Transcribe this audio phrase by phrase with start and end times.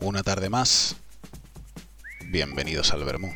[0.00, 0.96] una tarde más.
[2.26, 3.32] Bienvenidos al Bermú.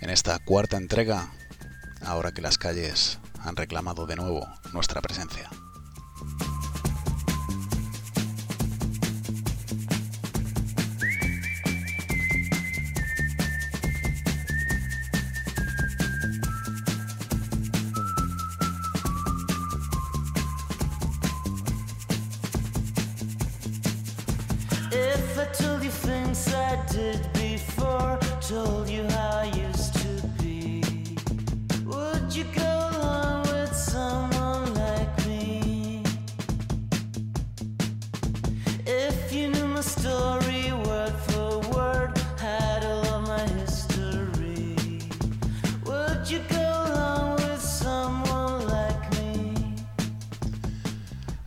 [0.00, 1.32] En esta cuarta entrega,
[2.04, 5.50] ahora que las calles han reclamado de nuevo nuestra presencia.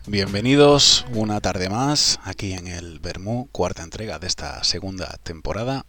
[0.08, 5.84] Bienvenidos una tarde más aquí en el Bermú, cuarta entrega de esta segunda temporada.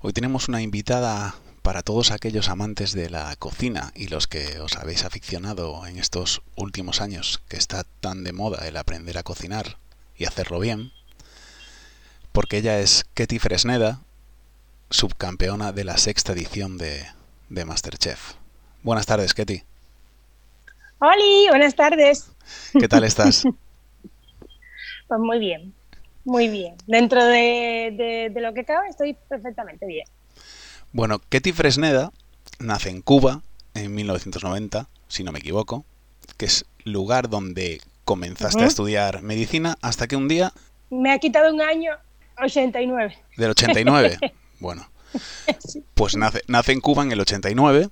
[0.00, 4.76] Hoy tenemos una invitada para todos aquellos amantes de la cocina y los que os
[4.76, 9.76] habéis aficionado en estos últimos años, que está tan de moda el aprender a cocinar
[10.16, 10.92] y hacerlo bien,
[12.30, 14.02] porque ella es Ketty Fresneda,
[14.90, 17.04] subcampeona de la sexta edición de,
[17.48, 18.34] de Masterchef.
[18.84, 19.64] Buenas tardes, Ketty.
[21.00, 22.35] Hola, buenas tardes.
[22.78, 23.44] ¿Qué tal estás?
[25.08, 25.74] pues muy bien,
[26.24, 26.76] muy bien.
[26.86, 30.06] Dentro de, lo que cabe estoy perfectamente bien.
[30.92, 32.12] Bueno, Ketty Fresneda
[32.58, 33.42] nace en Cuba
[33.74, 35.84] en 1990, si no me equivoco,
[36.36, 40.52] que es lugar donde comenzaste a estudiar medicina hasta que un día...
[40.90, 41.92] Me ha quitado un año
[42.38, 43.18] 89.
[43.36, 44.18] ¿Del 89?
[44.60, 44.88] bueno,
[45.94, 47.88] pues nace, nace en Cuba en el 89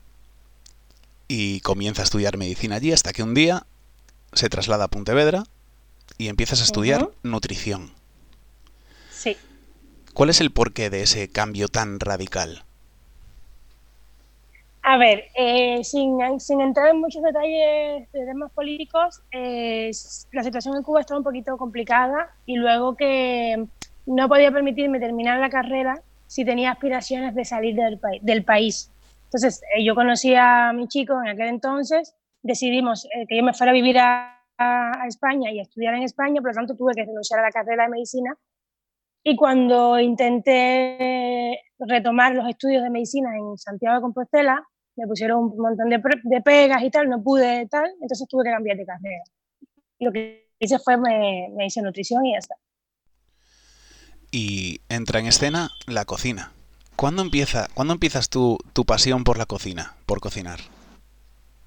[1.29, 3.67] y comienza a estudiar medicina allí hasta que un día
[4.35, 5.45] se traslada a Pontevedra
[6.19, 7.93] y empiezas a estudiar nutrición.
[9.11, 9.37] Sí.
[10.13, 12.65] ¿Cuál es el porqué de ese cambio tan radical?
[14.87, 16.21] A ver, eh, sin,
[16.61, 19.91] entrar en muchos detalles de temas políticos, eh,
[20.31, 23.65] la situación en Cuba estaba un poquito complicada y luego que
[24.05, 28.91] no podía permitirme terminar la carrera si tenía aspiraciones de salir del, del país.
[29.25, 32.15] Entonces, eh, yo conocí a mi chico en aquel entonces,
[32.45, 34.31] decidimos eh, que yo me fuera a vivir a,
[35.09, 37.85] España y a estudiar en España, por lo tanto tuve que renunciar a la carrera
[37.85, 38.39] de medicina.
[39.25, 44.63] Y cuando intenté retomar los estudios de medicina en Santiago de Compostela,
[44.97, 48.51] me pusieron un montón de, de pegas y tal, no pude tal, entonces tuve que
[48.53, 49.25] cambiar de carrera.
[49.99, 52.55] Lo que hice fue me, me hice nutrición y ya está.
[54.31, 56.53] Y entra en escena la cocina.
[56.95, 60.61] ¿Cuándo, empieza, ¿Cuándo empiezas tu, tu pasión por la cocina, por cocinar?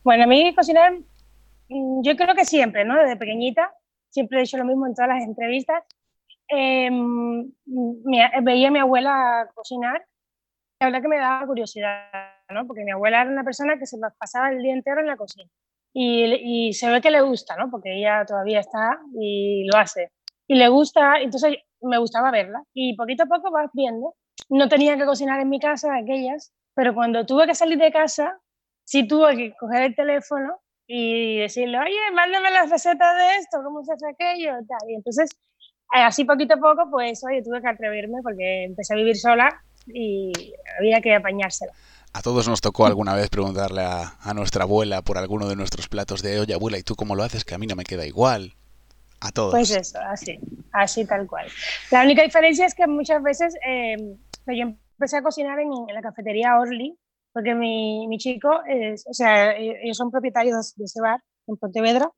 [0.07, 0.93] Bueno, a mí cocinar,
[1.67, 2.95] mm, yo creo que siempre, ¿no?
[2.95, 3.73] Desde pequeñita,
[4.07, 5.83] siempre he hecho lo mismo en todas las entrevistas.
[6.47, 7.51] Em,
[8.41, 10.01] veía a mi abuela cocinar,
[10.79, 12.09] la verdad que me daba curiosidad,
[12.51, 12.65] ¿no?
[12.65, 15.49] Porque mi abuela era una persona que se pasaba el día entero en la cocina.
[15.93, 17.69] Y, y se ve que le gusta, ¿no?
[17.69, 20.13] Porque ella todavía está y lo hace.
[20.47, 22.63] Y le gusta, entonces me gustaba verla.
[22.73, 24.15] Y poquito a poco vas viendo
[24.47, 28.39] no tenía que cocinar en mi casa, aquellas, pero cuando tuve que salir de casa,
[28.87, 33.83] sí tuve que coger el teléfono y decirle, oye, mándame las recetas de esto, cómo
[33.83, 34.89] se hace aquello, tal.
[34.89, 35.29] Y entonces,
[35.93, 39.61] eh, así poquito a poco, pues, oye, tuve que atreverme porque empecé a vivir sola
[39.87, 40.31] y
[40.79, 41.73] había que apañársela.
[42.13, 45.89] A todos nos tocó alguna vez preguntarle a, a, nuestra abuela por alguno de nuestros
[45.89, 47.43] platos de, oye, abuela, ¿y tú cómo lo haces?
[47.43, 48.55] Que a mí no me queda igual.
[49.19, 49.51] A todos.
[49.51, 50.39] Pues eso, así,
[50.71, 51.47] así tal cual.
[51.91, 53.97] La única diferencia es que muchas veces eh,
[54.45, 56.95] yo empecé a cocinar en, la cafetería Orly,
[57.37, 61.55] porque mi, mi, chico, es, o sea, e, ellos son propietarios de ese bar en
[61.57, 62.09] Pontevedra,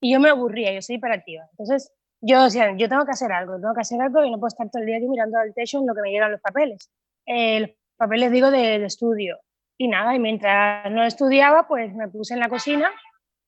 [0.00, 1.44] y yo me aburría, yo soy hiperactiva.
[1.52, 4.48] Entonces, yo decía, yo tengo que hacer algo, tengo que hacer algo y no puedo
[4.48, 6.90] estar todo el día aquí mirando al techo en lo que me llegan los papeles.
[7.26, 9.38] Eh, los papeles, digo, de, de, estudio.
[9.78, 12.90] Y nada, y mientras no estudiaba, pues me puse en la cocina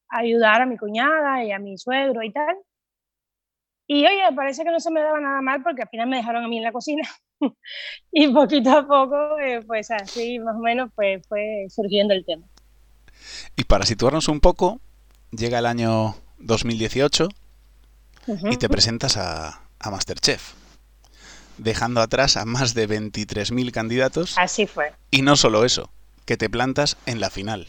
[0.09, 2.57] a ayudar a mi cuñada y a mi suegro y tal.
[3.87, 6.45] Y oye, parece que no se me daba nada mal porque al final me dejaron
[6.45, 7.09] a mí en la cocina.
[8.13, 12.47] y poquito a poco, eh, pues así más o menos pues, fue surgiendo el tema.
[13.55, 14.81] Y para situarnos un poco,
[15.31, 17.29] llega el año 2018
[18.51, 20.55] y te presentas a, a, Masterchef,
[21.59, 24.35] dejando atrás a más de 23.000 candidatos.
[24.37, 24.93] Así fue.
[25.13, 25.91] Y no solo eso,
[26.25, 27.69] que te plantas en la final.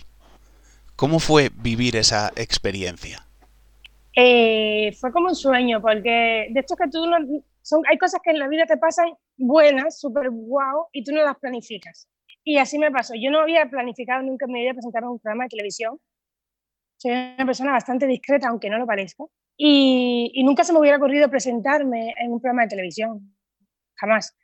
[0.96, 3.27] ¿Cómo fue vivir esa experiencia?
[4.20, 7.18] Eh, fue como un sueño, porque de estos que tú no,
[7.62, 11.24] son, hay cosas que en la vida te pasan buenas, súper guau, y tú no
[11.24, 12.08] las planificas.
[12.44, 13.14] Y así me pasó.
[13.16, 16.00] Yo no había planificado nunca me iba a presentar un programa de televisión.
[16.98, 19.24] Soy una persona bastante discreta, aunque no lo parezca.
[19.56, 23.36] y, y, nunca se me hubiera ocurrido presentarme en un programa de televisión,
[23.96, 24.36] jamás.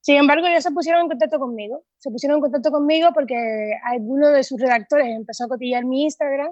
[0.00, 3.36] Sin embargo, ellos se pusieron en contacto conmigo, se pusieron en contacto conmigo porque
[3.84, 6.50] alguno de sus redactores empezó a cotillar mi Instagram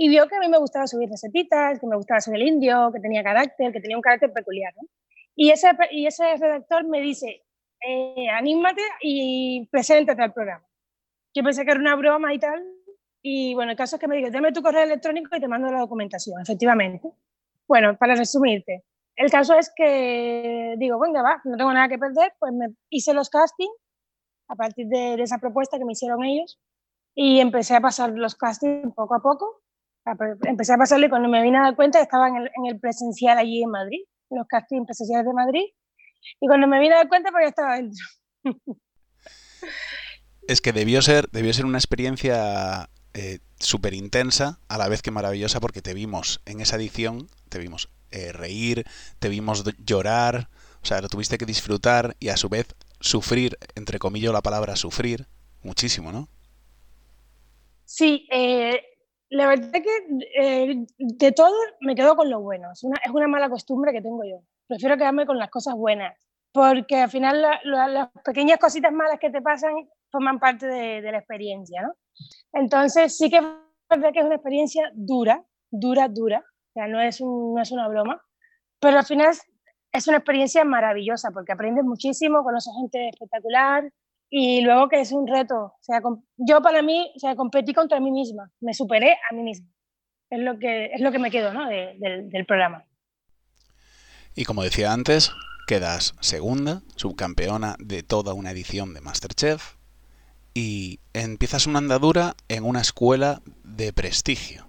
[0.00, 2.92] y vio que a mí me gustaba subir recetitas, que me gustaba ser el indio,
[2.92, 4.72] que tenía carácter, que tenía un carácter peculiar.
[4.80, 4.88] ¿no?
[5.34, 7.44] Y, ese, y ese redactor me dice,
[7.84, 10.64] eh, anímate y preséntate al programa.
[11.34, 12.64] Yo pensé que era una broma y tal,
[13.22, 15.68] y bueno, el caso es que me dijo, dame tu correo electrónico y te mando
[15.68, 17.10] la documentación, efectivamente.
[17.66, 18.84] Bueno, para resumirte,
[19.16, 23.14] el caso es que digo, venga, va, no tengo nada que perder, pues me hice
[23.14, 23.74] los castings
[24.46, 26.60] a partir de, de esa propuesta que me hicieron ellos
[27.16, 29.60] y empecé a pasar los castings poco a poco.
[30.44, 33.38] Empecé a pasarle cuando me vine a dar cuenta estaba en el, en el presencial
[33.38, 34.00] allí en Madrid,
[34.30, 35.64] los castings presenciales de Madrid,
[36.40, 38.04] y cuando me vine a dar cuenta, pues ya estaba dentro.
[40.46, 45.10] Es que debió ser, debió ser una experiencia eh, súper intensa, a la vez que
[45.10, 48.86] maravillosa, porque te vimos en esa edición, te vimos eh, reír,
[49.18, 50.48] te vimos llorar,
[50.82, 54.74] o sea, lo tuviste que disfrutar y a su vez sufrir, entre comillas la palabra
[54.76, 55.26] sufrir,
[55.62, 56.28] muchísimo, ¿no?
[57.84, 58.80] Sí, eh,
[59.30, 63.28] la verdad es que de todo me quedo con lo bueno, es una, es una
[63.28, 66.16] mala costumbre que tengo yo, prefiero quedarme con las cosas buenas,
[66.52, 69.72] porque al final las pequeñas cositas malas que te pasan
[70.10, 71.92] forman parte de, la experiencia, ¿no?
[72.52, 73.44] Entonces sí que es
[73.88, 77.88] verdad que es una experiencia dura, dura, dura, o sea, no es, no es una
[77.88, 78.22] broma,
[78.80, 79.42] pero al final es,
[79.92, 83.90] es, una experiencia maravillosa porque aprendes muchísimo, conoces gente espectacular
[84.30, 86.00] y luego que es un reto, o sea,
[86.36, 89.68] yo para mí, o sea, competí contra mí misma, me superé a mí misma,
[90.30, 91.68] es lo que, es lo que me quedo ¿no?
[91.68, 92.84] de, del, del programa.
[94.34, 95.32] Y como decía antes,
[95.66, 99.76] quedas segunda, subcampeona de toda una edición de Masterchef
[100.54, 104.66] y empiezas una andadura en una escuela de prestigio.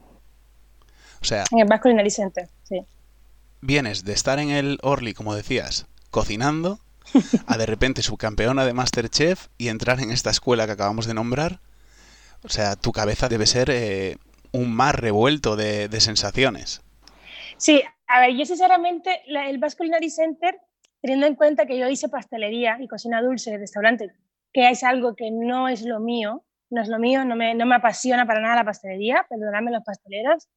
[1.22, 2.82] O sea, en el Basque Culinary Center, sí.
[3.62, 6.80] Vienes de estar en el Orly, como decías, cocinando,
[7.48, 11.60] a de repente subcampeona de Masterchef y entrar en esta escuela que acabamos de nombrar.
[12.44, 14.18] O sea, tu cabeza debe ser eh,
[14.52, 16.82] un mar revuelto de, de, sensaciones.
[17.58, 20.58] Sí, a ver, yo sinceramente, la, el Basque Culinary Center,
[21.02, 24.14] teniendo en cuenta que yo hice pastelería y cocina dulce restaurante
[24.54, 27.66] que es algo que no es lo mío, no es lo mío, no me, no
[27.66, 30.48] me apasiona para nada la pastelería, perdonadme los pasteleros.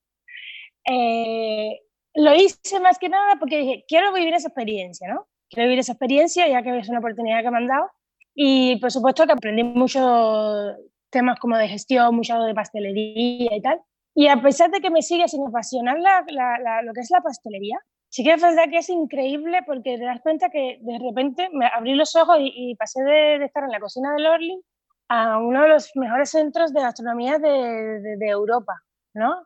[0.85, 1.81] Eh,
[2.15, 5.29] lo hice más que nada porque dije, quiero vivir esa experiencia, ¿no?
[5.53, 7.91] Quiero vivir esa experiencia ya que es una oportunidad que me han dado.
[8.35, 10.77] Y por supuesto que aprendí muchos
[11.11, 13.81] temas como de gestión, mucho de pastelería y tal.
[14.15, 17.11] Y a pesar de que me sigue sin apasionar la, la, la, lo que es
[17.11, 17.79] la pastelería,
[18.09, 21.67] sí que es verdad que es increíble porque te das cuenta que de repente me
[21.67, 24.63] abrí los ojos y, y pasé de, de, estar en la cocina del Orly
[25.09, 28.83] a uno de los mejores centros de gastronomía de, de, de Europa,
[29.13, 29.45] ¿no?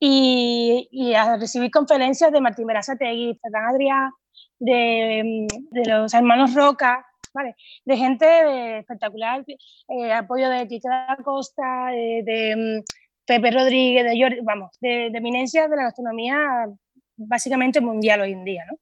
[0.00, 4.10] Y, y, a recibir conferencias de Martín Berasategui, Fernán Adrià,
[4.58, 7.56] de, de, los hermanos Roca, ¿vale?
[7.84, 9.44] de gente espectacular,
[9.88, 12.84] eh, apoyo de Tita Costa, de, de
[13.26, 16.66] Pepe Rodríguez, de Jordi, vamos, de, de eminencias de la gastronomía
[17.16, 18.78] básicamente mundial hoy en día, ¿no?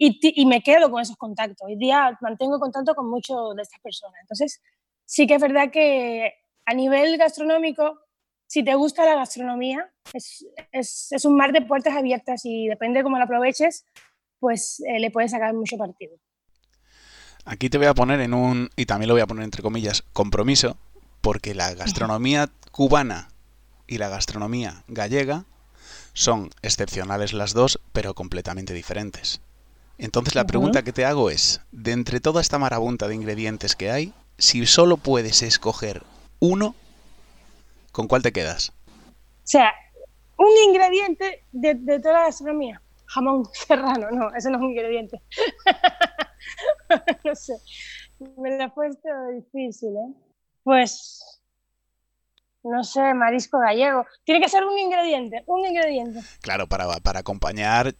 [0.00, 1.66] Y, y, me quedo con esos contactos.
[1.66, 4.14] Hoy día mantengo contacto con muchas de estas personas.
[4.20, 4.62] Entonces,
[5.04, 6.34] sí que es verdad que
[6.66, 7.98] a nivel gastronómico,
[8.46, 13.02] si te gusta la gastronomía, es, es, es un mar de puertas abiertas y depende
[13.02, 13.86] cómo lo aproveches,
[14.40, 16.16] pues eh, le puedes sacar mucho partido.
[17.44, 20.04] Aquí te voy a poner en un, y también lo voy a poner entre comillas,
[20.12, 20.76] compromiso,
[21.20, 23.28] porque la gastronomía cubana
[23.86, 25.46] y la gastronomía gallega
[26.12, 29.40] son excepcionales las dos, pero completamente diferentes.
[29.96, 33.90] Entonces la pregunta que te hago es, de entre toda esta marabunta de ingredientes que
[33.90, 36.02] hay, si solo puedes escoger
[36.38, 36.74] uno,
[37.92, 38.72] ¿con cuál te quedas?
[39.08, 39.72] O sea,
[40.36, 42.80] un ingrediente de, de toda la gastronomía.
[43.08, 45.20] Jamón serrano, no, ese no es un ingrediente.
[47.24, 47.54] no sé,
[48.36, 50.14] me lo he puesto difícil, ¿eh?
[50.62, 51.40] Pues
[52.62, 54.04] no sé, marisco gallego.
[54.24, 56.20] Tiene que ser un ingrediente, un ingrediente.
[56.40, 57.94] Claro, para, para acompañar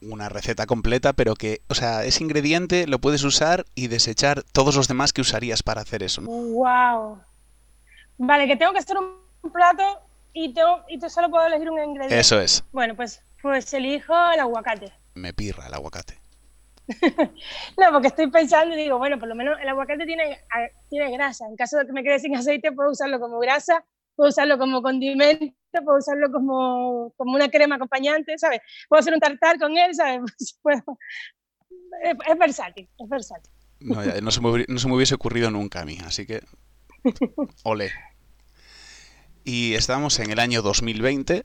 [0.00, 4.74] una receta completa, pero que, o sea, ese ingrediente lo puedes usar y desechar todos
[4.74, 6.22] los demás que usarías para hacer eso.
[6.22, 7.20] ¡Wow!
[8.18, 10.00] Vale, que tengo que hacer un plato
[10.32, 12.18] y, tengo, y solo puedo elegir un ingrediente.
[12.18, 12.64] Eso es.
[12.72, 14.92] Bueno, pues, pues elijo el aguacate.
[15.14, 16.22] Me pirra el aguacate.
[17.78, 20.40] no, porque estoy pensando y digo, bueno, por lo menos el aguacate tiene,
[20.88, 21.46] tiene grasa.
[21.46, 23.84] En caso de que me quede sin aceite, puedo usarlo como grasa,
[24.14, 28.60] puedo usarlo como condimento, puedo usarlo como, como una crema acompañante, ¿sabes?
[28.88, 30.20] Puedo hacer un tartar con él, ¿sabes?
[30.62, 30.98] Puedo...
[32.02, 33.52] Es, es, versátil, es versátil.
[33.80, 36.42] No, ya, no, se me, no se me hubiese ocurrido nunca a mí, así que...
[37.64, 37.90] Ole.
[39.44, 41.44] Y estamos en el año 2020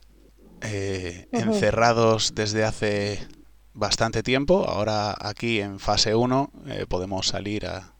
[0.62, 3.26] eh, encerrados desde hace
[3.74, 4.64] bastante tiempo.
[4.68, 7.92] Ahora aquí en fase 1 eh, podemos salir a,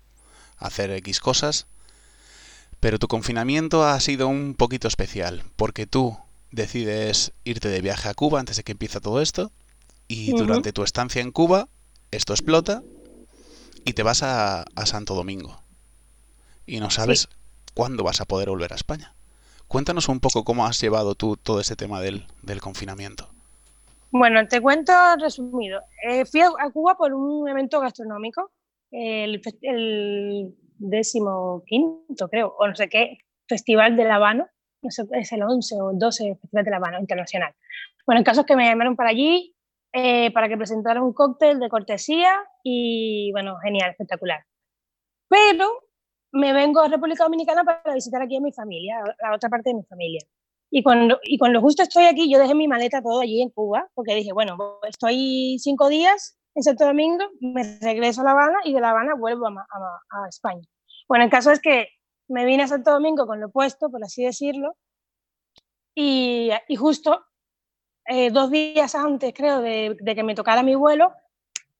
[0.59, 1.67] hacer X cosas.
[2.81, 6.17] Pero tu confinamiento ha sido un poquito especial, porque tú
[6.53, 9.51] decides irte de viaje a Cuba antes de que empiece todo esto,
[10.07, 11.69] y durante tu estancia en Cuba,
[12.11, 12.83] esto explota
[13.85, 15.63] y te vas a, Santo Domingo.
[16.67, 17.29] Y no sabes
[17.75, 19.15] cuándo vas a poder volver a España.
[19.69, 22.27] Cuéntanos un poco cómo has llevado tú todo ese tema del,
[22.61, 23.29] confinamiento.
[24.11, 25.83] Bueno, te cuento resumido.
[26.09, 28.51] Eh, fui a Cuba por un evento gastronómico,
[28.91, 34.51] el, el décimo quinto, creo, o no sé qué, Festival de La Habana,
[34.83, 37.55] no sé, es el 11 o el 12 Festival de La Habana Internacional.
[38.07, 39.55] Bueno, el caso que me llamaron para allí
[39.93, 44.45] eh, para que presentara un cóctel de cortesía y, bueno, genial, espectacular.
[45.29, 45.88] Pero
[46.33, 49.77] me vengo a República Dominicana para visitar aquí a mi familia, la otra parte de
[49.77, 50.21] mi familia.
[50.71, 53.89] Y cuando, y cuando justo estoy aquí, yo dejé mi maleta todo allí en Cuba,
[53.95, 54.57] porque dije, bueno,
[54.87, 59.15] estoy cinco días en Santo Domingo, me regreso a La Habana y de La Habana
[59.15, 60.67] vuelvo a, a, España.
[61.09, 61.89] Bueno, el caso es que
[62.29, 64.77] me vine a Santo Domingo con lo opuesto, por así decirlo,
[65.95, 67.25] y, y justo
[68.07, 71.13] eh, dos días antes, creo, de, que me tocara mi vuelo,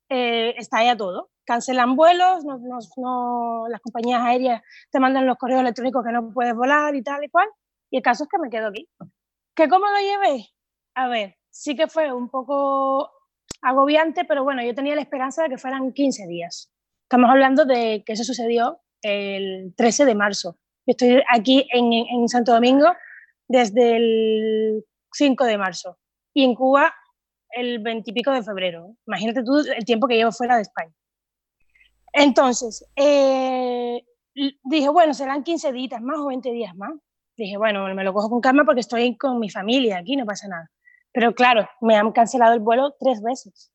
[0.09, 6.05] eh, ya todo cancelan vuelos, no, no, las compañías aéreas te mandan los correos electrónicos
[6.05, 7.49] que no puedes volar y tal y cual.
[7.91, 8.87] Y el caso es que me quedo aquí.
[9.57, 10.47] ¿Que cómo lo llevé?
[10.95, 13.11] A ver, sí que fue un poco
[13.63, 16.71] agobiante, pero bueno, yo tenía la esperanza de que fueran 15 días.
[17.05, 20.59] Estamos hablando de que eso sucedió el 13 de marzo.
[20.87, 22.89] Yo estoy aquí en, en Santo Domingo
[23.49, 25.99] desde el 5 de marzo
[26.35, 26.95] y en Cuba
[27.53, 28.95] el 20 y pico de febrero.
[29.07, 30.93] Imagínate tú el tiempo que llevo fuera de España.
[32.19, 34.05] Entonces, eh,
[34.65, 36.93] dije, bueno, serán 15 días más o 20 días más.
[37.37, 40.49] Dije, bueno, me lo cojo con calma porque estoy con mi familia aquí, no pasa
[40.49, 40.69] nada.
[41.13, 43.73] Pero claro, me han cancelado el vuelo tres veces.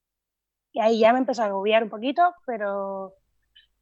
[0.73, 3.13] Y ahí ya me empezó a agobiar un poquito, pero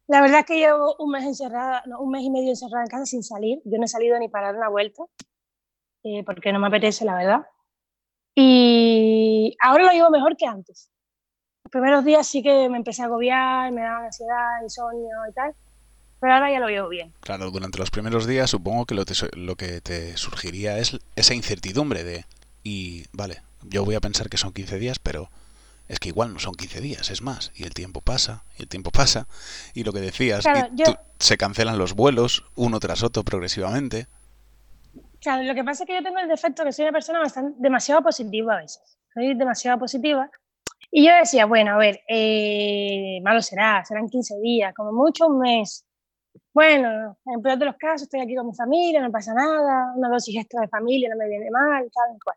[0.06, 3.06] la verdad es que llevo un mes encerrada, un mes y medio encerrada en casa
[3.06, 3.60] sin salir.
[3.64, 5.02] Yo no he salido ni para dar una vuelta,
[6.04, 7.46] eh, porque no me apetece, la verdad.
[8.36, 10.92] Y ahora lo llevo mejor que antes
[11.72, 15.54] primeros días sí que me empecé a agobiar, me daba ansiedad, insomnio y tal,
[16.20, 17.12] pero ahora ya lo veo bien.
[17.20, 22.04] Claro, durante los primeros días supongo que lo, lo que te surgiría es esa incertidumbre
[22.04, 22.26] de,
[22.62, 25.30] y vale, yo voy a pensar que son 15 días, pero
[25.88, 28.68] es que igual no son 15 días, es más, y el tiempo pasa, y el
[28.68, 29.26] tiempo pasa,
[29.74, 30.44] y lo que decías,
[31.18, 34.06] se cancelan los vuelos uno tras otro progresivamente.
[35.22, 37.56] Claro, lo que pasa es que yo tengo el defecto que soy una persona bastante,
[37.58, 38.98] demasiado positiva a veces.
[39.14, 40.30] Soy demasiado positiva
[40.94, 45.38] y yo decía, bueno, a ver, eh, malo será, serán 15 días, como mucho un
[45.38, 45.86] mes.
[46.52, 50.10] Bueno, en peor de los casos, estoy aquí con mi familia, no pasa nada, una
[50.10, 52.36] dosis extra de familia no me viene mal, tal, cual.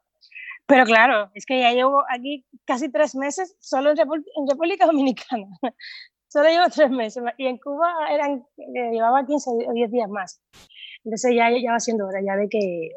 [0.65, 5.47] Pero claro, es que ya llevo aquí casi tres meses solo en, República Dominicana.
[6.29, 7.23] solo llevo tres meses.
[7.37, 10.41] Y en Cuba eran, eh, llevaba 15 o 10 días más.
[11.03, 12.89] Entonces ya, ya va siendo hora ya de que,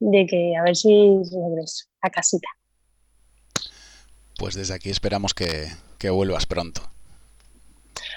[0.00, 2.48] de que a ver si regreso a casita.
[4.38, 5.68] Pues desde aquí esperamos que,
[6.10, 6.82] vuelvas pronto.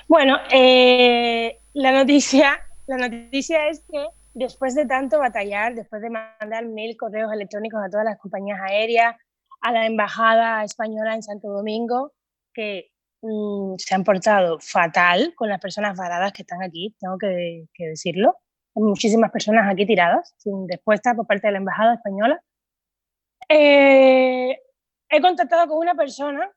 [0.10, 6.66] Bueno, eh, la, noticia, la noticia es que después de tanto batallar, después de mandar
[6.66, 9.16] mil correos electrónicos a todas las compañías aéreas,
[9.62, 12.14] a la embajada española en Santo Domingo,
[12.54, 17.68] que mm, se han portado fatal con las personas varadas que están aquí, tengo que,
[17.78, 18.36] decirlo.
[18.76, 22.42] Hay muchísimas personas aquí tiradas, sin respuesta por parte de la embajada española.
[23.50, 24.58] Eh,
[25.10, 26.50] he contactado con una persona,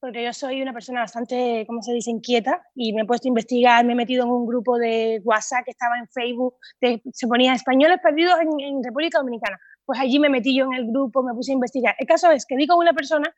[0.00, 3.30] porque yo soy una persona bastante, ¿cómo se dice?, inquieta, y me he puesto a
[3.30, 6.54] investigar, me he metido en un grupo de WhatsApp que estaba en Facebook,
[7.12, 9.58] se ponía españoles perdidos en, República Dominicana.
[9.84, 11.94] Pues allí me metí yo en el grupo, me puse a investigar.
[11.98, 13.34] El caso es que di con una persona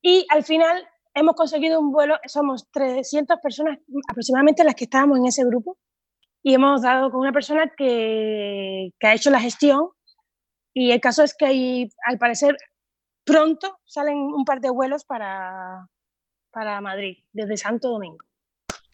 [0.00, 5.26] y al final hemos conseguido un vuelo, somos 300 personas aproximadamente las que estábamos en
[5.26, 5.78] ese grupo,
[6.42, 9.88] y hemos dado con una persona que, que ha hecho la gestión
[10.72, 12.56] y el caso es que hay, al parecer
[13.26, 15.88] pronto salen un par de vuelos para,
[16.50, 18.24] para Madrid, desde Santo Domingo.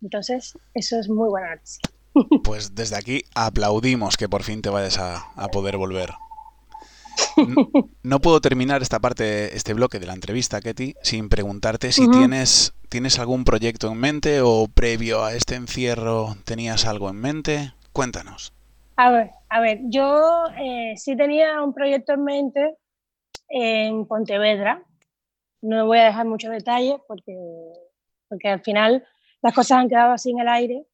[0.00, 1.82] Entonces, eso es muy buena noticia.
[2.44, 6.10] Pues desde aquí aplaudimos que por fin te vayas a, poder volver.
[8.02, 12.74] No, puedo terminar esta parte, este bloque de la entrevista, Ketty, sin preguntarte si tienes,
[12.88, 17.72] tienes algún proyecto en mente o previo a este encierro tenías algo en mente.
[17.92, 18.52] Cuéntanos.
[18.96, 22.76] A ver, a ver, yo eh, sí tenía un proyecto en mente
[23.52, 24.82] en Pontevedra.
[25.61, 27.37] No voy a dejar muchos detalles porque,
[28.28, 29.06] porque al final
[29.42, 30.87] las cosas han quedado así en el aire.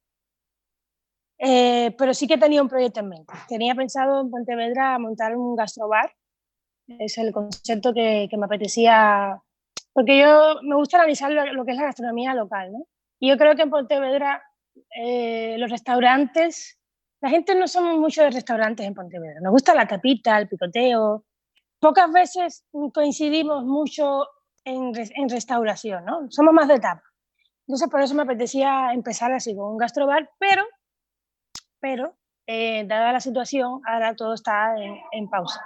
[1.38, 3.32] Eh, pero sí que tenía un proyecto en mente.
[3.48, 6.12] Tenía pensado en Pontevedra montar un gastrobar
[6.88, 9.40] Es el concepto que, me apetecía,
[9.92, 12.86] porque yo me gusta analizar lo, que es la gastronomía local, ¿no?
[13.20, 14.42] Y yo creo que en Pontevedra
[14.96, 16.80] eh, los restaurantes,
[17.20, 19.40] la gente no somos mucho de restaurantes en Pontevedra.
[19.40, 21.24] Nos gusta la tapita, el picoteo.
[21.80, 24.26] Pocas veces coincidimos mucho
[24.64, 24.92] en,
[25.28, 26.30] restauración, ¿no?
[26.30, 27.02] Somos más de tapa.
[27.66, 30.64] Entonces, por eso me apetecía empezar así con un gastrobar, pero,
[31.80, 32.16] pero
[32.46, 34.74] eh, dada la situación, ahora todo está
[35.12, 35.60] en, pausa.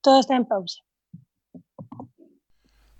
[0.00, 0.80] Todo está en pausa.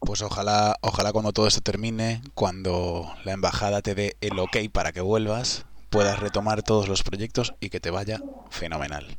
[0.00, 4.92] Pues ojalá, ojalá cuando todo esto termine, cuando la embajada te dé el ok para
[4.92, 9.18] que vuelvas, puedas retomar todos los proyectos y que te vaya fenomenal.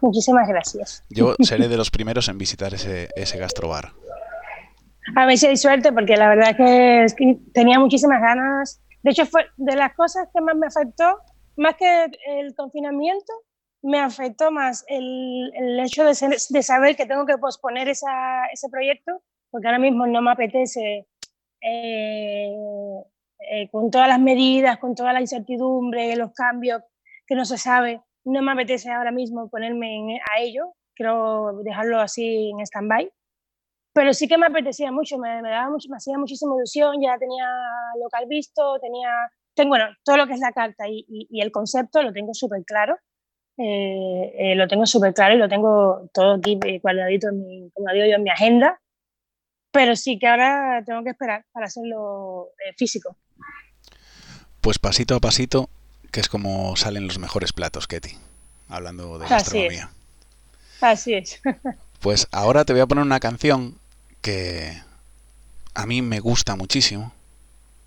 [0.00, 1.04] Muchísimas gracias.
[1.10, 3.92] Yo seré de los primeros en visitar ese, ese gastrobar.
[5.14, 8.80] A ver si hay suerte, porque la verdad es que tenía muchísimas ganas.
[9.02, 11.20] De hecho, fue de las cosas que más me afectó
[11.56, 13.32] más que el confinamiento,
[13.82, 18.68] me afectó más el, el hecho de, de, saber que tengo que posponer esa, ese
[18.68, 21.06] proyecto, porque ahora mismo no me apetece,
[21.62, 22.54] eh,
[23.50, 26.82] eh, con todas las medidas, con toda la incertidumbre, los cambios
[27.26, 32.50] que no se sabe, no me apetece ahora mismo ponerme a ello, quiero dejarlo así
[32.50, 33.10] en stand-by.
[33.94, 37.16] Pero sí que me apetecía mucho, me, me, daba mucho, me hacía muchísima ilusión, ya
[37.16, 37.48] tenía
[37.98, 39.30] local visto, tenía
[39.64, 42.98] bueno, todo lo que es la carta y, el concepto lo tengo súper claro.
[43.58, 47.86] Eh, eh, lo tengo súper claro y lo tengo todo aquí cuadradito, en mi, como
[47.94, 48.78] yo, en mi agenda.
[49.72, 53.16] Pero sí que ahora tengo que esperar para hacerlo eh, físico.
[54.60, 55.70] Pues pasito a pasito,
[56.16, 58.16] que es como salen los mejores platos, Ketty,
[58.70, 59.90] hablando de gastronomía.
[60.80, 61.42] Así es.
[62.00, 63.78] pues ahora te voy a poner una canción
[64.22, 64.80] que
[65.74, 67.12] a mí me gusta muchísimo,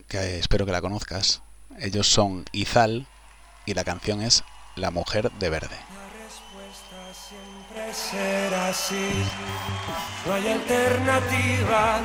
[0.07, 1.41] que espero que la conozcas.
[1.79, 3.07] Ellos son Izal
[3.65, 4.43] y la canción es
[4.75, 5.77] La mujer de verde.
[5.95, 9.09] La respuesta siempre será así.
[10.27, 12.01] No hay alternativa.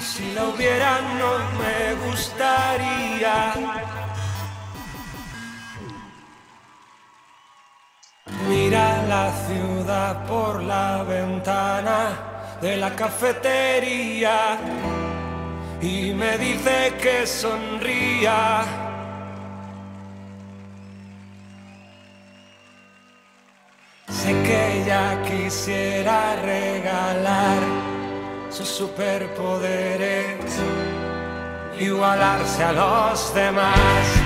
[0.00, 3.54] Si la hubiera no me gustaría.
[8.26, 14.58] Mira la ciudad por la ventana de la cafetería
[15.80, 18.64] y me dice que sonría.
[24.08, 27.62] Sé que ella quisiera regalar
[28.50, 30.36] sus superpoderes,
[31.78, 34.25] igualarse a los demás.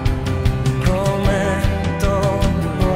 [0.84, 2.14] Prometo
[2.78, 2.94] no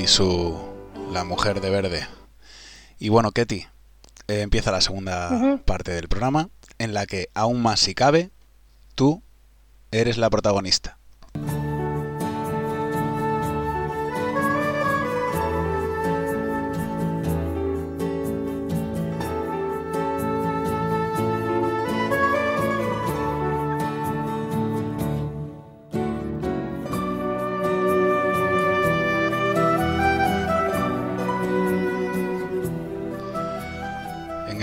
[0.00, 0.58] y su
[1.12, 2.08] La mujer de verde.
[2.98, 3.66] Y bueno, Ketty,
[4.30, 8.30] eh, empieza la segunda parte del programa, en la que, aún más si cabe,
[8.94, 9.22] tú
[9.90, 10.98] eres la protagonista.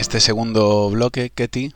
[0.07, 1.73] Este segundo bloque, Ketty,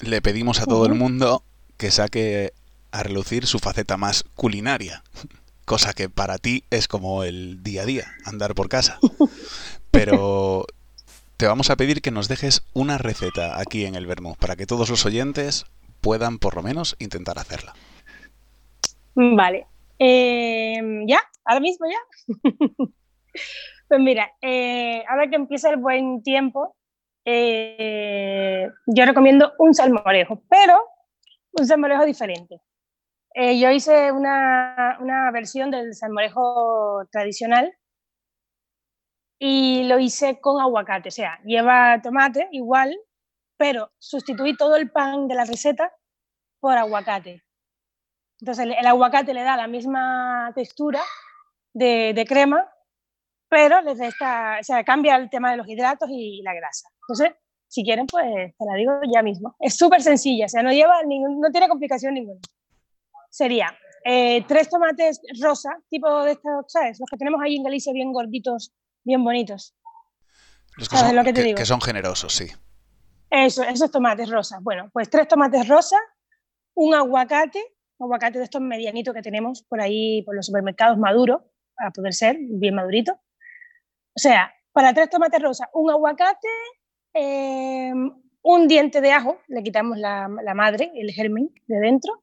[0.00, 1.44] le pedimos a todo el mundo
[1.76, 2.52] que saque
[2.90, 5.04] a relucir su faceta más culinaria,
[5.66, 8.98] cosa que para ti es como el día a día, andar por casa.
[9.92, 10.66] Pero
[11.36, 14.66] te vamos a pedir que nos dejes una receta aquí en el Vermú, para que
[14.66, 15.64] todos los oyentes
[16.00, 17.74] puedan por lo menos intentar hacerla.
[19.14, 19.68] Vale.
[19.96, 21.20] Em, ¿Ya?
[21.44, 22.34] ¿Ahora mismo ya?
[23.88, 26.74] pues mira, eh, ahora que empieza el buen tiempo,
[27.24, 30.80] eh, yo recomiendo un salmorejo, pero
[31.52, 32.60] un salmorejo diferente.
[33.34, 37.72] Eh, yo hice una, una, versión del salmorejo tradicional
[39.38, 42.96] y lo hice con aguacate, o sea, lleva tomate igual,
[43.56, 45.92] pero sustituí todo el pan de la receta
[46.60, 47.42] por aguacate.
[48.40, 51.00] Entonces el, aguacate le da la misma textura
[51.72, 52.68] de, de crema,
[53.50, 56.88] pero les esta, o sea, cambia el tema de los hidratos y la grasa.
[57.02, 57.36] Entonces,
[57.66, 58.24] si quieren, pues
[58.56, 59.56] te la digo ya mismo.
[59.58, 62.40] Es súper sencilla, o sea, no, lleva ningún, no tiene complicación ninguna.
[63.28, 67.00] Sería eh, tres tomates rosa, tipo de estos, ¿sabes?
[67.00, 69.74] Los que tenemos ahí en Galicia bien gorditos, bien bonitos.
[70.76, 71.56] Los que, son, lo que, te digo?
[71.56, 72.46] que son generosos, sí.
[73.30, 74.62] Eso, esos tomates rosas.
[74.62, 76.00] Bueno, pues tres tomates rosas,
[76.74, 77.60] un aguacate,
[77.98, 81.42] un aguacate de estos medianitos que tenemos por ahí, por los supermercados maduros,
[81.74, 83.18] para poder ser bien madurito.
[84.20, 86.46] Sea, para tres tomates rosas, un aguacate,
[87.14, 87.90] eh,
[88.42, 92.22] un diente de ajo, le quitamos la, la, madre, el germen de dentro,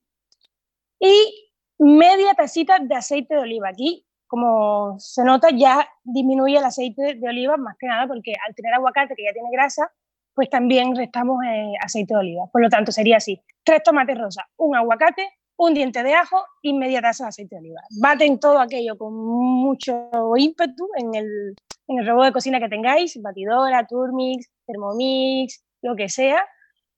[0.99, 3.69] y media tacita de aceite de oliva.
[3.69, 8.53] Aquí, como se nota, ya disminuye el aceite de oliva más que nada porque al
[8.53, 9.91] tener aguacate que ya tiene grasa,
[10.35, 12.45] pues también restamos eh, aceite de oliva.
[12.51, 16.73] Por lo tanto, sería así, tres tomates rosas, un aguacate, un diente de ajo y
[16.73, 17.81] media taza de aceite de oliva.
[17.99, 21.55] Baten todo aquello con mucho ímpetu en el,
[21.87, 26.45] en el robot de cocina que tengáis, batidora, turmix, thermomix, lo que sea.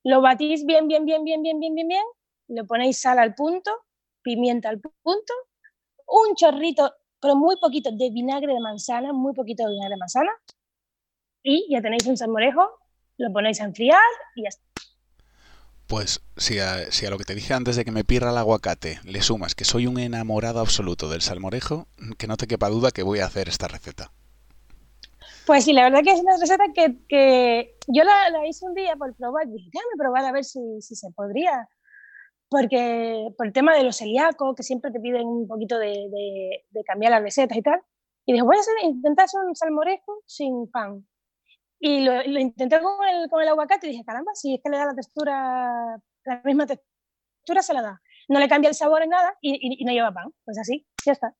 [0.02, 2.04] Lo batís bien, bien, bien, bien, bien, bien, bien, bien.
[2.48, 3.70] Le ponéis sal al punto,
[4.22, 5.32] pimienta al punto,
[6.06, 10.32] un chorrito, pero muy poquito de vinagre de manzana, muy poquito de vinagre de manzana.
[11.42, 12.68] Y ya tenéis un salmorejo,
[13.18, 14.00] lo ponéis a enfriar
[14.34, 14.64] y ya está.
[15.86, 18.38] Pues si a, si a, lo que te dije antes de que me pierda el
[18.38, 22.92] aguacate le sumas que soy un enamorado absoluto del salmorejo, que no te quepa duda
[22.92, 24.12] que voy a hacer esta receta.
[25.50, 29.16] Pues sí, la verdad que es una receta que, yo la, hice un día por
[29.16, 31.68] probar, dije, déjame probar a ver si, se podría,
[32.48, 37.10] porque por el tema de los celíacos, que siempre te piden un poquito de, cambiar
[37.10, 37.82] las recetas y tal,
[38.26, 41.04] y dije, voy a intentar hacer un salmorejo sin pan.
[41.80, 44.94] Y lo, intenté con el, aguacate y dije, caramba, si es que le da la
[44.94, 48.00] textura, la misma textura se la da.
[48.28, 50.32] No le cambia el sabor en nada y no lleva pan.
[50.44, 51.34] Pues así, ya está.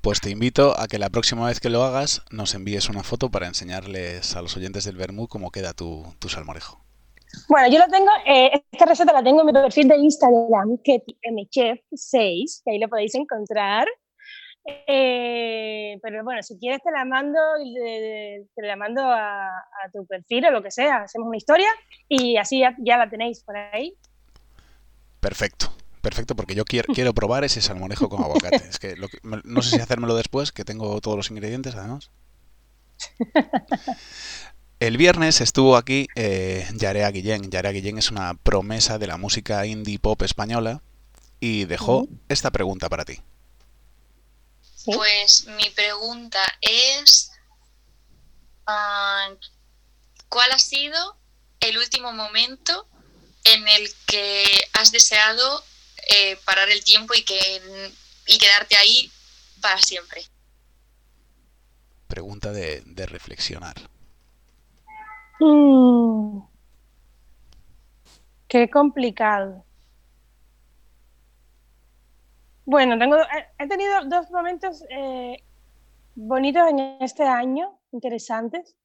[0.00, 3.30] Pues te invito a que la próxima vez que lo hagas nos envíes una foto
[3.30, 6.80] para enseñarles a los oyentes del Bermú cómo queda tu, tu salmorejo.
[7.48, 11.02] Bueno, yo lo tengo, eh, esta receta la tengo en mi perfil de Instagram, que
[11.30, 13.86] mchef6, que ahí lo podéis encontrar.
[14.86, 17.40] Eh, pero bueno, si quieres te la mando,
[18.54, 21.68] te la mando a, a, tu perfil o lo que sea, hacemos una historia
[22.06, 23.96] y así ya, ya la tenéis por ahí.
[25.20, 25.72] Perfecto,
[26.08, 28.66] perfecto, porque yo quiero, quiero probar ese salmorejo con aguacate.
[28.68, 32.10] Es que, lo que, no sé si hacérmelo después, que tengo todos los ingredientes además.
[34.80, 37.50] El viernes estuvo aquí eh, Yarea Guillén.
[37.50, 40.80] Yarea Guillén es una promesa de la música indie pop española
[41.40, 43.20] y dejó esta pregunta para ti.
[44.86, 47.32] Pues mi pregunta es,
[48.66, 49.36] uh,
[50.30, 51.18] ¿cuál ha sido
[51.60, 52.88] el último momento
[53.44, 55.62] en el que has deseado
[56.08, 57.62] eh, parar el tiempo y, que,
[58.26, 59.10] y quedarte ahí
[59.60, 60.22] para siempre?
[62.08, 63.76] Pregunta de, de reflexionar.
[65.40, 66.40] Mm.
[68.48, 69.64] Qué complicado.
[72.64, 73.16] Bueno, tengo,
[73.58, 75.42] he tenido dos momentos eh,
[76.14, 78.76] bonitos en este año, interesantes,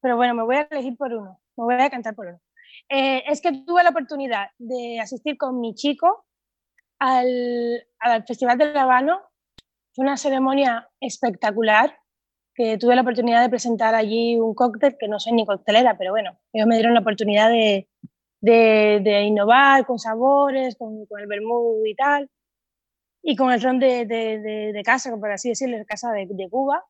[0.00, 2.40] pero bueno, me voy a elegir por uno, me voy a cantar por uno.
[2.88, 6.24] Eh, es que tuve la oportunidad de asistir con mi chico
[7.00, 9.20] al, al Festival del Habano.
[9.92, 11.98] Fue una ceremonia espectacular,
[12.54, 16.12] que tuve la oportunidad de presentar allí un cóctel, que no soy ni coctelera, pero
[16.12, 17.88] bueno, ellos me dieron la oportunidad de,
[18.40, 22.30] de, de innovar con sabores, con, con el vermú y tal
[23.22, 26.48] y con el ron de, de, de, de casa, por así decirlo, de casa de,
[26.50, 26.84] Cuba.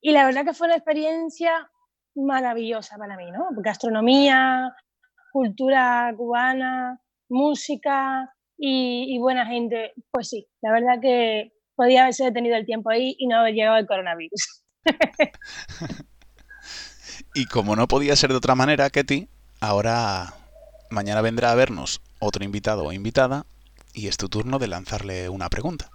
[0.00, 1.70] Y la verdad que fue una experiencia
[2.14, 3.48] maravillosa para mí, ¿no?
[3.56, 4.74] Gastronomía,
[5.32, 9.94] cultura cubana, música y, y, buena gente.
[10.10, 13.78] Pues sí, la verdad que podía haberse detenido el tiempo ahí y no haber llegado
[13.78, 14.64] el coronavirus.
[17.34, 19.28] y como no podía ser de otra manera, Ketty,
[19.60, 20.34] ahora
[20.90, 23.46] mañana vendrá a vernos otro invitado o invitada
[23.94, 25.90] y es tu turno de lanzarle una pregunta.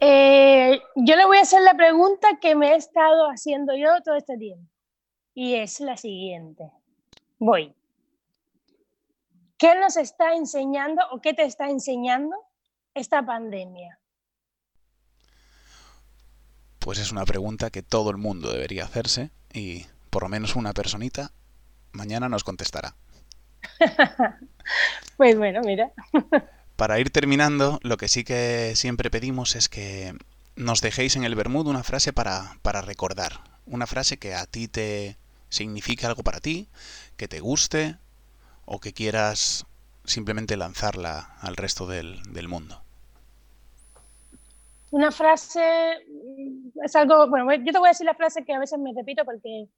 [0.00, 4.16] Eh, yo le voy a hacer la pregunta que me he estado haciendo yo todo
[4.16, 4.68] este tiempo.
[5.34, 6.70] Y es la siguiente.
[7.38, 7.74] Voy.
[9.62, 12.34] ¿Qué nos está enseñando o qué te está enseñando
[12.94, 14.00] esta pandemia?
[16.80, 20.72] Pues es una pregunta que todo el mundo debería hacerse y por lo menos una
[20.72, 21.30] personita
[21.92, 22.96] mañana nos contestará.
[25.16, 25.92] pues bueno, mira.
[26.74, 30.12] Para ir terminando, lo que sí que siempre pedimos es que
[30.56, 33.44] nos dejéis en el Bermud una frase para, para recordar.
[33.66, 35.18] Una frase que a ti te
[35.50, 36.68] signifique algo para ti,
[37.16, 37.96] que te guste
[38.64, 39.66] o que quieras
[40.04, 42.82] simplemente lanzarla al resto del, del mundo.
[44.90, 48.58] Una frase mm, es algo, bueno, yo te voy a decir la frase que a
[48.58, 49.68] veces me repito porque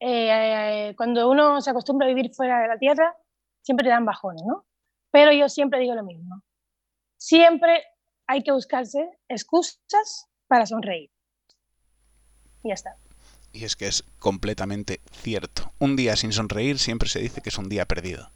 [0.00, 3.16] eh, cuando uno se acostumbra a vivir fuera de la tierra,
[3.62, 4.64] siempre te dan bajones, ¿no?
[5.10, 6.42] Pero yo siempre digo lo mismo.
[7.16, 7.82] Siempre
[8.26, 11.10] hay que buscarse excusas para sonreír.
[12.62, 12.96] Y ya está.
[13.54, 15.72] Y es que es completamente cierto.
[15.78, 18.30] Un día sin sonreír siempre se dice que es un día perdido.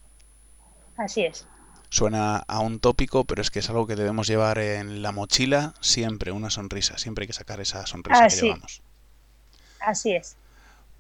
[0.97, 1.47] Así es.
[1.91, 5.75] Suena a un tópico, pero es que es algo que debemos llevar en la mochila
[5.81, 6.99] siempre, una sonrisa.
[6.99, 8.41] Siempre hay que sacar esa sonrisa Así.
[8.41, 8.83] que llevamos.
[9.81, 10.37] Así es.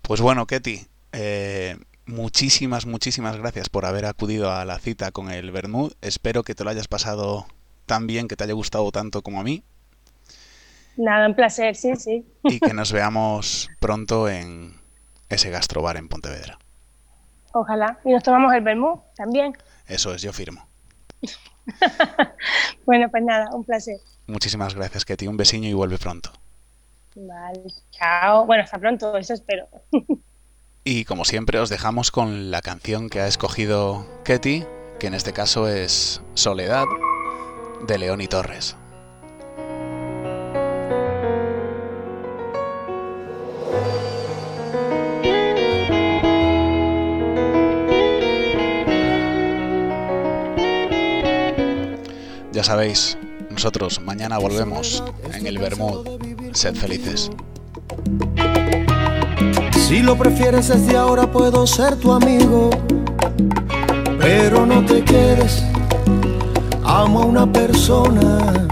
[0.02, 5.52] Pues bueno, Ketty, eh, muchísimas, muchísimas gracias por haber acudido a la cita con el
[5.52, 5.92] Bermud.
[6.00, 7.46] Espero que te lo hayas pasado
[7.86, 9.62] tan bien, que te haya gustado tanto como a mí.
[10.98, 12.26] Nada, un placer, sí, sí.
[12.42, 14.74] Y que nos veamos pronto en
[15.28, 16.58] ese gastrobar en Pontevedra.
[17.52, 17.98] Ojalá.
[18.04, 19.56] Y nos tomamos el vermú también.
[19.86, 20.66] Eso es, yo firmo.
[22.86, 23.98] Bueno, pues nada, un placer.
[24.26, 25.26] Muchísimas gracias, Ketty.
[25.26, 26.32] Un besiño y vuelve pronto.
[27.14, 28.46] Vale, chao.
[28.46, 29.68] Bueno, hasta pronto, eso espero.
[30.84, 34.64] Y como siempre os dejamos con la canción que ha escogido Ketty,
[34.98, 36.86] que en este caso es Soledad,
[37.86, 38.74] de León y Torres.
[52.58, 53.16] Ya sabéis,
[53.50, 56.08] nosotros mañana volvemos en el Bermud.
[56.54, 57.30] Sed felices.
[59.86, 62.70] Si lo prefieres desde ahora puedo ser tu amigo,
[64.18, 65.62] pero no te quedes.
[66.82, 68.66] Amo a una persona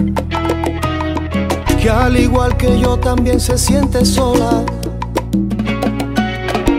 [1.81, 4.65] que al igual que yo también se siente sola.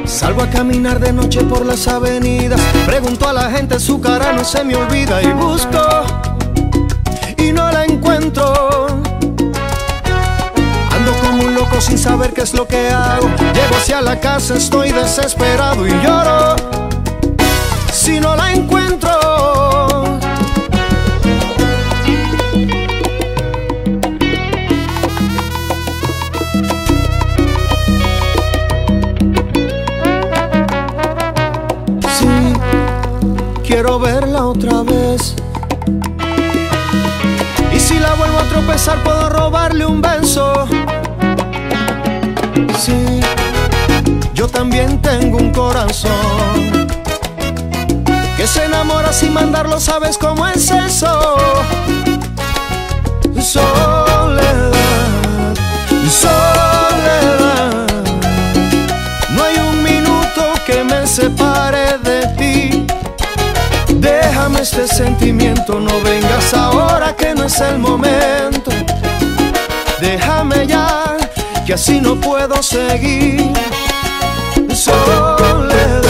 [0.04, 4.44] Salgo a caminar de noche por las avenidas, pregunto a la gente, su cara no
[4.44, 5.80] se me olvida y busco
[7.58, 8.88] no la encuentro.
[10.92, 13.28] Ando como un loco sin saber qué es lo que hago.
[13.54, 16.56] Llego hacia la casa, estoy desesperado y lloro.
[17.92, 18.88] Si no la encuentro.
[33.64, 35.37] Quiero verla otra vez.
[39.04, 40.68] Puedo robarle un beso.
[42.78, 43.20] Sí,
[44.34, 46.88] yo también tengo un corazón
[48.38, 51.36] que se enamora sin mandarlo, ¿sabes cómo es eso?
[64.98, 68.72] Sentimiento, no vengas ahora que no es el momento.
[70.02, 71.16] Déjame ya,
[71.68, 73.54] que así no puedo seguir.
[74.74, 76.02] Soledad,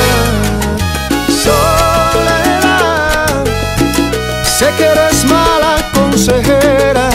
[1.43, 3.43] soledad.
[4.57, 7.09] Sé que eres mala consejera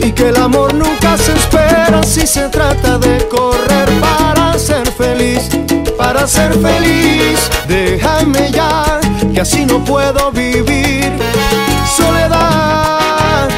[0.00, 4.17] y que el amor nunca se espera si se trata de correr para
[6.18, 7.48] para ser feliz.
[7.68, 9.00] Déjame ya,
[9.32, 11.12] que así no puedo vivir.
[11.96, 13.48] Soledad